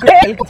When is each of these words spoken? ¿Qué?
¿Qué? 0.00 0.36